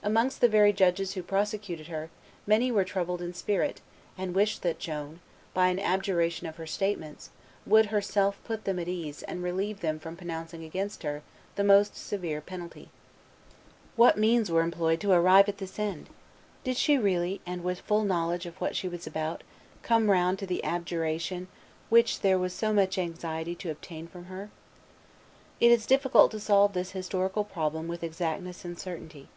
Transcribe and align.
Amongst 0.00 0.40
the 0.40 0.48
very 0.48 0.72
judges 0.72 1.14
who 1.14 1.22
prosecuted 1.24 1.88
her, 1.88 2.08
many 2.46 2.70
were 2.70 2.84
troubled 2.84 3.20
in 3.20 3.34
spirit, 3.34 3.80
and 4.16 4.34
wished 4.34 4.62
that 4.62 4.78
Joan, 4.78 5.18
by 5.52 5.68
an 5.68 5.80
abjuration 5.80 6.46
of 6.46 6.54
her 6.56 6.68
statements, 6.68 7.30
would 7.66 7.86
herself 7.86 8.38
put 8.44 8.64
them 8.64 8.78
at 8.78 8.86
ease 8.88 9.24
and 9.24 9.42
relieve 9.42 9.80
them 9.80 9.98
from 9.98 10.16
pronouncing 10.16 10.62
against 10.64 11.02
her 11.02 11.22
the 11.56 11.64
most 11.64 11.96
severe 11.96 12.40
penalty. 12.40 12.88
What 13.96 14.16
means 14.16 14.50
were 14.52 14.62
employed 14.62 15.00
to 15.00 15.10
arrive 15.10 15.48
at 15.48 15.58
this 15.58 15.80
end? 15.80 16.08
Did 16.62 16.76
she 16.76 16.96
really, 16.96 17.40
and 17.44 17.64
with 17.64 17.80
full 17.80 18.04
knowledge 18.04 18.46
of 18.46 18.58
what 18.60 18.76
she 18.76 18.88
was 18.88 19.04
about, 19.06 19.42
come 19.82 20.10
round 20.12 20.38
to 20.38 20.46
the 20.46 20.62
adjuration 20.62 21.48
which 21.90 22.20
there 22.20 22.38
was 22.38 22.54
so 22.54 22.72
much 22.72 22.98
anxiety 22.98 23.56
to 23.56 23.70
obtain 23.70 24.06
from 24.06 24.26
her? 24.26 24.48
It 25.60 25.70
is 25.72 25.86
difficult 25.86 26.30
to 26.30 26.40
solve 26.40 26.72
this 26.72 26.92
historical 26.92 27.42
problem 27.44 27.88
with 27.88 28.04
exactness 28.04 28.64
and 28.64 28.78
certainty. 28.78 29.28